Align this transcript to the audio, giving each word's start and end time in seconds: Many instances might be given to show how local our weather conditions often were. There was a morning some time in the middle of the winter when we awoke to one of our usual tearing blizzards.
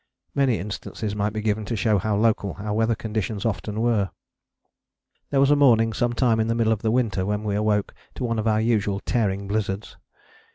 Many 0.33 0.57
instances 0.57 1.15
might 1.15 1.29
be 1.31 1.43
given 1.43 1.63
to 1.65 1.75
show 1.75 1.99
how 1.99 2.15
local 2.15 2.55
our 2.57 2.73
weather 2.73 2.95
conditions 2.95 3.45
often 3.45 3.79
were. 3.81 4.09
There 5.29 5.39
was 5.39 5.51
a 5.51 5.55
morning 5.55 5.93
some 5.93 6.13
time 6.13 6.39
in 6.39 6.47
the 6.47 6.55
middle 6.55 6.73
of 6.73 6.81
the 6.81 6.89
winter 6.89 7.23
when 7.23 7.43
we 7.43 7.53
awoke 7.53 7.93
to 8.15 8.23
one 8.25 8.39
of 8.39 8.47
our 8.47 8.59
usual 8.61 8.99
tearing 8.99 9.47
blizzards. 9.47 9.97